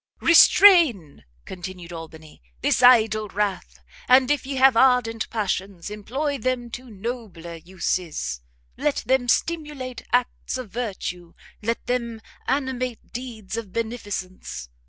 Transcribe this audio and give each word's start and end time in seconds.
"Restrain," 0.19 1.25
continued 1.45 1.93
Albany, 1.93 2.41
"this 2.63 2.81
idle 2.81 3.27
wrath; 3.27 3.77
and 4.07 4.31
if 4.31 4.47
ye 4.47 4.55
have 4.55 4.75
ardent 4.75 5.29
passions, 5.29 5.91
employ 5.91 6.39
them 6.39 6.71
to 6.71 6.89
nobler 6.89 7.57
uses; 7.57 8.41
let 8.79 9.03
them 9.05 9.27
stimulate 9.27 10.01
acts 10.11 10.57
of 10.57 10.71
virtue, 10.71 11.35
let 11.61 11.85
them 11.85 12.19
animate 12.47 13.13
deeds 13.13 13.55
of 13.57 13.71
beneficence! 13.71 14.69